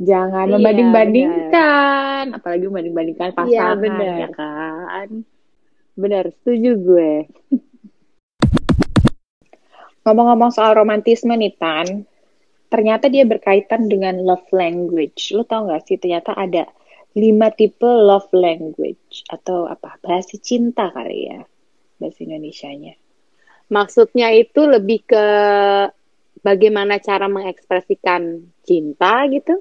Jangan 0.00 0.48
Iya, 0.48 0.52
membanding-bandingkan, 0.56 2.24
apalagi 2.36 2.64
membanding-bandingkan 2.68 3.30
Iya, 3.32 3.36
pasangan 3.36 3.78
benar. 3.80 4.16
ya 4.20 4.28
kan. 4.32 5.08
Benar, 5.94 6.24
setuju 6.40 6.70
gue. 6.80 7.12
Ngomong-ngomong 10.04 10.52
soal 10.52 10.76
romantisme 10.76 11.32
nih 11.32 11.56
Tan, 11.56 12.04
ternyata 12.68 13.08
dia 13.08 13.24
berkaitan 13.24 13.88
dengan 13.88 14.20
love 14.20 14.44
language. 14.52 15.32
Lu 15.32 15.48
tau 15.48 15.64
gak 15.70 15.88
sih 15.88 15.96
ternyata 15.96 16.36
ada 16.36 16.68
lima 17.14 17.48
tipe 17.54 17.86
love 17.86 18.28
language 18.34 19.22
atau 19.30 19.70
apa 19.70 19.96
bahasa 20.02 20.34
cinta 20.42 20.90
kali 20.90 21.30
ya 21.30 21.40
bahasa 21.98 22.24
Indonesianya. 22.24 22.94
Maksudnya 23.72 24.28
itu 24.36 24.60
lebih 24.68 25.08
ke 25.08 25.26
bagaimana 26.44 27.00
cara 27.00 27.26
mengekspresikan 27.26 28.44
cinta 28.60 29.24
gitu. 29.32 29.58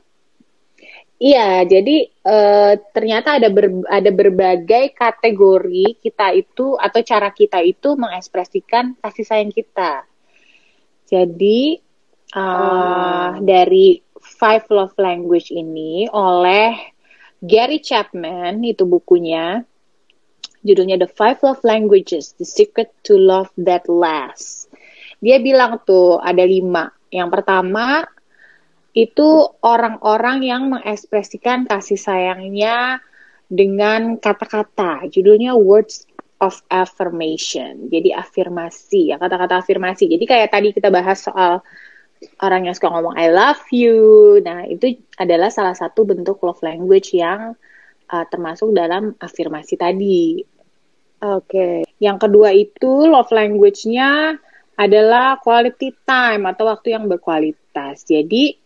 Iya, 1.24 1.64
jadi 1.64 2.12
eh, 2.12 2.74
ternyata 2.92 3.40
ada 3.40 3.48
ber- 3.48 3.88
ada 3.88 4.12
berbagai 4.12 4.92
kategori 4.92 6.04
kita 6.04 6.36
itu 6.36 6.76
atau 6.76 7.00
cara 7.00 7.32
kita 7.32 7.64
itu 7.64 7.96
mengekspresikan 7.96 9.00
kasih 9.00 9.24
sayang 9.24 9.54
kita. 9.56 10.04
Jadi 11.08 11.80
eh, 12.36 13.30
dari 13.40 14.04
Five 14.20 14.68
Love 14.68 15.00
Language 15.00 15.56
ini 15.56 16.12
oleh 16.12 16.76
Gary 17.40 17.80
Chapman 17.80 18.60
itu 18.64 18.84
bukunya 18.84 19.64
Judulnya 20.64 20.96
The 21.00 21.12
Five 21.12 21.44
Love 21.44 21.62
Languages, 21.68 22.36
The 22.40 22.48
Secret 22.48 22.90
to 23.04 23.20
Love 23.20 23.52
That 23.60 23.86
Lasts. 23.92 24.72
Dia 25.20 25.40
bilang 25.40 25.80
tuh 25.84 26.20
ada 26.20 26.44
lima. 26.44 26.92
Yang 27.12 27.30
pertama 27.40 28.04
itu 28.96 29.30
orang-orang 29.64 30.44
yang 30.44 30.72
mengekspresikan 30.72 31.68
kasih 31.68 32.00
sayangnya 32.00 33.04
dengan 33.48 34.18
kata-kata. 34.18 35.08
Judulnya 35.12 35.56
Words 35.56 36.08
of 36.44 36.60
Affirmation. 36.68 37.88
Jadi 37.88 38.12
afirmasi, 38.12 39.16
ya 39.16 39.18
kata-kata 39.18 39.64
afirmasi. 39.64 40.12
Jadi 40.12 40.26
kayak 40.28 40.50
tadi 40.52 40.76
kita 40.76 40.92
bahas 40.92 41.24
soal 41.24 41.64
orang 42.44 42.68
yang 42.68 42.76
suka 42.76 42.92
ngomong 42.92 43.16
I 43.16 43.32
love 43.32 43.64
you. 43.72 43.96
Nah, 44.44 44.68
itu 44.68 45.00
adalah 45.20 45.52
salah 45.52 45.76
satu 45.76 46.04
bentuk 46.04 46.44
love 46.44 46.60
language 46.64 47.16
yang 47.16 47.56
uh, 48.12 48.26
termasuk 48.28 48.72
dalam 48.76 49.16
afirmasi 49.20 49.76
tadi. 49.80 50.44
Oke. 51.24 51.48
Okay. 51.48 51.78
Yang 52.04 52.18
kedua 52.28 52.50
itu 52.52 53.08
love 53.08 53.32
language-nya 53.32 54.36
adalah 54.76 55.40
quality 55.40 55.96
time 56.04 56.44
atau 56.50 56.68
waktu 56.68 57.00
yang 57.00 57.08
berkualitas. 57.08 58.04
Jadi 58.04 58.60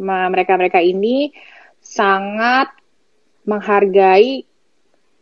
mereka-mereka 0.00 0.80
ini 0.80 1.28
sangat 1.76 2.72
menghargai 3.44 4.46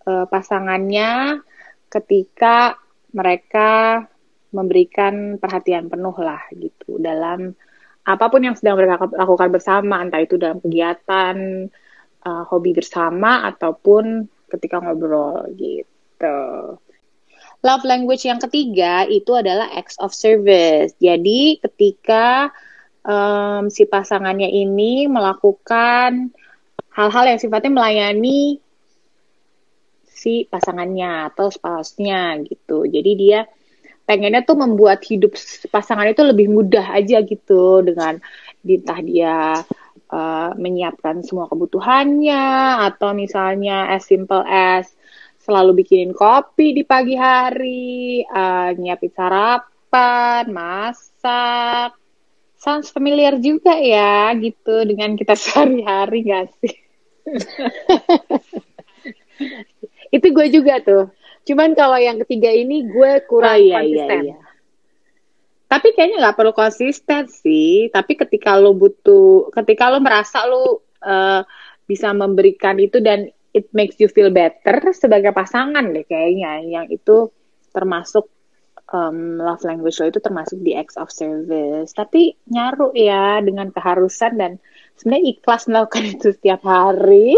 uh, 0.06 0.28
pasangannya 0.30 1.42
ketika 1.90 2.78
mereka 3.10 4.04
memberikan 4.54 5.40
perhatian 5.40 5.90
penuh 5.90 6.14
lah 6.20 6.42
gitu 6.54 7.00
dalam 7.02 7.50
apa 8.06 8.25
pun 8.30 8.42
yang 8.42 8.54
sedang 8.54 8.78
mereka 8.78 9.08
lakukan 9.10 9.50
bersama 9.50 10.02
entah 10.02 10.22
itu 10.22 10.38
dalam 10.38 10.62
kegiatan 10.62 11.37
uh, 12.22 12.44
hobi 12.46 12.70
bersama 12.76 13.46
ataupun 13.50 14.26
ketika 14.50 14.78
ngobrol 14.78 15.46
gitu. 15.58 16.00
Love 17.60 17.84
language 17.84 18.24
yang 18.24 18.40
ketiga 18.40 19.04
itu 19.04 19.36
adalah 19.36 19.68
acts 19.76 20.00
of 20.00 20.16
service. 20.16 20.96
Jadi 20.96 21.60
ketika 21.60 22.48
um, 23.04 23.68
si 23.68 23.84
pasangannya 23.84 24.48
ini 24.48 25.04
melakukan 25.08 26.32
hal-hal 26.96 27.24
yang 27.28 27.40
sifatnya 27.40 27.72
melayani 27.72 28.60
si 30.08 30.44
pasangannya 30.48 31.32
atau 31.32 31.48
spouse-nya 31.48 32.40
gitu. 32.44 32.84
Jadi 32.88 33.12
dia 33.16 33.44
pengennya 34.04 34.42
tuh 34.44 34.58
membuat 34.58 35.04
hidup 35.06 35.36
pasangan 35.70 36.08
itu 36.08 36.20
lebih 36.24 36.50
mudah 36.50 36.96
aja 36.96 37.22
gitu 37.24 37.80
dengan 37.84 38.20
entah 38.60 39.00
dia 39.00 39.64
uh, 40.12 40.50
menyiapkan 40.58 41.24
semua 41.24 41.48
kebutuhannya 41.48 42.44
atau 42.90 43.16
misalnya 43.16 43.88
as 43.88 44.04
simple 44.04 44.42
as 44.44 44.92
selalu 45.50 45.83
bikinin 45.83 46.14
kopi 46.14 46.71
di 46.71 46.87
pagi 46.87 47.19
hari, 47.19 48.23
uh, 48.23 48.71
nyiapin 48.78 49.11
sarapan, 49.11 50.47
masak. 50.54 51.99
Sounds 52.54 52.95
familiar 52.95 53.35
juga 53.42 53.75
ya 53.75 54.30
gitu 54.38 54.87
dengan 54.87 55.19
kita 55.19 55.35
sehari-hari 55.42 56.23
gak 56.23 56.54
sih? 56.62 56.75
Itu 60.14 60.26
gue 60.30 60.47
juga 60.54 60.78
tuh 60.78 61.11
Cuman 61.50 61.73
kalau 61.73 61.97
yang 61.97 62.21
ketiga 62.23 62.52
ini 62.52 62.85
gue 62.85 63.25
kurang 63.25 63.57
oh, 63.57 63.59
iya, 63.59 63.80
iya 63.80 63.80
konsisten. 63.80 64.23
Iya, 64.23 64.37
iya. 64.37 64.38
Tapi 65.71 65.88
kayaknya 65.95 66.16
nggak 66.26 66.37
perlu 66.37 66.52
konsisten 66.54 67.23
sih. 67.30 67.88
Tapi 67.90 68.12
ketika 68.19 68.59
lo 68.59 68.75
butuh, 68.75 69.54
ketika 69.54 69.88
lo 69.88 69.99
merasa 70.02 70.45
lo 70.45 70.85
uh, 71.02 71.42
bisa 71.87 72.14
memberikan 72.14 72.78
itu 72.78 73.02
dan 73.02 73.30
it 73.54 73.66
makes 73.75 73.99
you 73.99 74.07
feel 74.07 74.30
better 74.30 74.95
sebagai 74.95 75.35
pasangan 75.35 75.91
deh 75.91 76.06
kayaknya. 76.06 76.63
Yang 76.63 76.86
itu 77.02 77.17
termasuk 77.71 78.30
um, 78.91 79.39
love 79.39 79.63
language 79.67 79.99
lo 80.02 80.10
itu 80.10 80.21
termasuk 80.23 80.58
di 80.63 80.75
acts 80.75 80.99
of 80.99 81.10
service. 81.10 81.95
Tapi 81.95 82.34
nyaru 82.50 82.95
ya 82.95 83.43
dengan 83.43 83.71
keharusan 83.71 84.39
dan 84.39 84.52
sebenarnya 84.99 85.25
ikhlas 85.39 85.67
melakukan 85.71 86.04
itu 86.19 86.28
setiap 86.34 86.63
hari. 86.67 87.34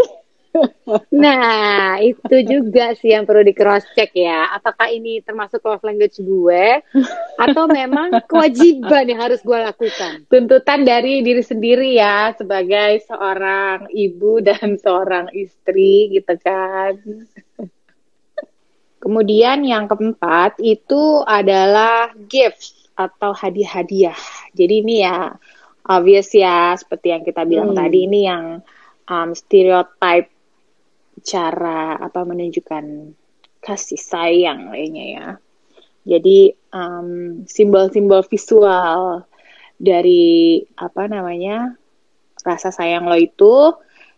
Nah, 1.09 1.97
itu 1.97 2.35
juga 2.45 2.93
sih 2.97 3.13
yang 3.13 3.25
perlu 3.25 3.41
di 3.41 3.53
cross 3.57 3.85
check 3.97 4.13
ya. 4.13 4.53
Apakah 4.53 4.93
ini 4.93 5.19
termasuk 5.25 5.65
love 5.65 5.81
language 5.81 6.21
gue 6.21 6.81
atau 7.41 7.65
memang 7.65 8.13
kewajiban 8.29 9.09
yang 9.09 9.21
harus 9.21 9.41
gue 9.41 9.57
lakukan? 9.57 10.29
Tuntutan 10.29 10.85
dari 10.85 11.25
diri 11.25 11.41
sendiri 11.41 11.97
ya 11.97 12.33
sebagai 12.37 13.01
seorang 13.09 13.89
ibu 13.89 14.41
dan 14.45 14.77
seorang 14.77 15.33
istri 15.33 16.13
gitu 16.13 16.33
kan. 16.41 16.97
Kemudian 19.03 19.67
yang 19.67 19.91
keempat 19.91 20.63
itu 20.63 21.27
adalah 21.27 22.13
gifts 22.29 22.87
atau 22.95 23.33
hadiah-hadiah. 23.35 24.15
Jadi 24.55 24.73
ini 24.79 25.03
ya 25.03 25.33
obvious 25.83 26.31
ya 26.31 26.71
seperti 26.79 27.11
yang 27.11 27.23
kita 27.27 27.43
bilang 27.43 27.75
hmm. 27.75 27.79
tadi 27.83 27.99
ini 28.07 28.19
yang 28.23 28.63
um, 29.11 29.35
stereotype 29.35 30.31
cara 31.21 31.99
apa 32.01 32.25
menunjukkan 32.25 33.13
kasih 33.61 34.01
sayang 34.01 34.73
lainnya 34.73 35.05
ya. 35.05 35.27
Jadi 36.03 36.51
simbol 37.47 37.47
simbol-simbol 37.47 38.21
visual 38.27 39.23
dari 39.79 40.59
apa 40.75 41.07
namanya 41.07 41.75
rasa 42.43 42.75
sayang 42.75 43.07
lo 43.07 43.15
itu 43.15 43.71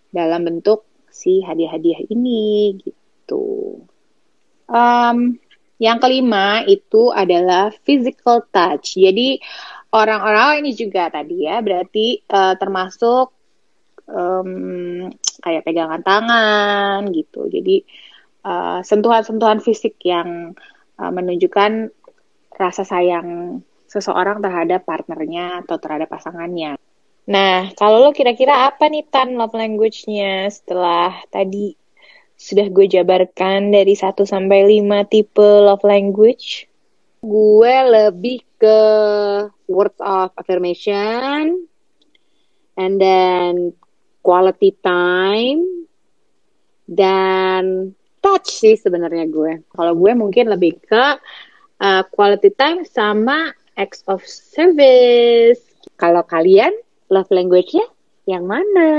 dalam 0.10 0.41
bentuk 0.47 0.88
si 1.13 1.45
hadiah-hadiah 1.45 2.10
ini 2.10 2.75
gitu. 2.81 3.79
Um, 4.65 5.38
yang 5.77 6.01
kelima 6.01 6.65
itu 6.65 7.13
adalah 7.13 7.69
physical 7.84 8.47
touch. 8.49 8.97
Jadi 8.97 9.38
orang-orang 9.93 10.65
ini 10.65 10.71
juga 10.73 11.12
tadi 11.13 11.45
ya 11.45 11.62
berarti 11.62 12.23
uh, 12.31 12.58
termasuk 12.58 13.31
um, 14.09 15.09
kayak 15.41 15.65
pegangan 15.65 16.01
tangan 16.01 17.09
gitu. 17.13 17.49
Jadi 17.49 17.85
uh, 18.45 18.79
sentuhan-sentuhan 18.85 19.61
fisik 19.61 19.97
yang 20.05 20.53
uh, 20.97 21.11
menunjukkan 21.11 21.91
rasa 22.55 22.87
sayang 22.87 23.59
seseorang 23.85 24.39
terhadap 24.39 24.87
partnernya 24.87 25.63
atau 25.63 25.77
terhadap 25.77 26.09
pasangannya. 26.09 26.79
Nah, 27.25 27.73
kalau 27.73 28.05
lo 28.05 28.11
kira-kira 28.13 28.69
apa 28.69 28.85
nih 28.85 29.05
Tan 29.09 29.33
love 29.33 29.57
language-nya 29.57 30.45
setelah 30.53 31.25
tadi 31.33 31.73
sudah 32.35 32.67
gue 32.69 32.85
jabarkan 32.85 33.71
dari 33.71 33.95
1 33.97 34.13
sampai 34.27 34.83
5 34.83 35.11
tipe 35.11 35.41
love 35.41 35.81
language? 35.81 36.69
Gue 37.25 37.73
lebih 37.89 38.45
ke 38.61 38.79
words 39.65 39.97
of 39.97 40.29
affirmation 40.37 41.65
and 42.77 42.93
then 43.01 43.73
quality 44.25 44.73
time 44.81 45.61
dan 46.89 47.93
touch 48.25 48.49
sih 48.49 48.73
sebenarnya 48.73 49.29
gue. 49.29 49.61
Kalau 49.69 49.93
gue 49.93 50.11
mungkin 50.17 50.49
lebih 50.49 50.81
ke 50.81 51.05
uh, 51.77 52.03
quality 52.09 52.49
time 52.57 52.81
sama 52.89 53.53
acts 53.77 54.01
of 54.09 54.25
service. 54.25 55.61
Kalau 56.01 56.25
kalian 56.25 56.73
love 57.13 57.29
language-nya 57.29 57.85
yang 58.25 58.49
mana? 58.49 58.89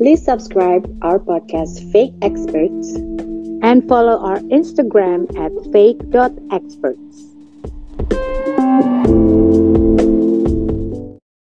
Please 0.00 0.24
subscribe 0.24 0.88
our 1.04 1.20
podcast 1.20 1.78
Fake 1.92 2.16
Experts 2.24 2.96
and 3.60 3.86
follow 3.86 4.16
our 4.16 4.40
Instagram 4.48 5.28
at 5.36 5.52
fake.experts. 5.70 7.29